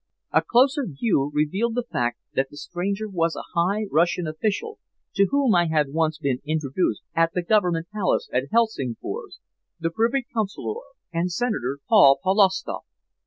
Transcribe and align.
A 0.31 0.41
closer 0.41 0.87
view 0.87 1.29
revealed 1.31 1.75
the 1.75 1.83
fact 1.91 2.17
that 2.33 2.49
the 2.49 2.57
stranger 2.57 3.07
was 3.07 3.35
a 3.35 3.43
high 3.53 3.85
Russian 3.91 4.25
official 4.25 4.79
to 5.13 5.27
whom 5.29 5.53
I 5.53 5.67
had 5.67 5.89
once 5.93 6.17
been 6.17 6.39
introduced 6.43 7.03
at 7.13 7.33
the 7.35 7.43
Government 7.43 7.87
Palace 7.93 8.27
at 8.33 8.49
Helsingfors, 8.49 9.39
the 9.79 9.91
Privy 9.91 10.25
Councillor 10.33 10.81
and 11.13 11.31
Senator 11.31 11.77
Paul 11.87 12.17
Polovstoff. 12.23 12.85